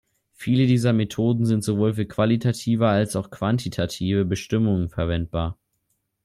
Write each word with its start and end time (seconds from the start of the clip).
Viele 0.33 0.65
dieser 0.65 0.93
Methoden 0.93 1.45
sind 1.45 1.63
sowohl 1.63 1.93
für 1.93 2.07
qualitative 2.07 2.87
als 2.87 3.15
auch 3.15 3.29
quantitative 3.29 4.25
Bestimmungen 4.25 4.89
verwendbar. 4.89 5.59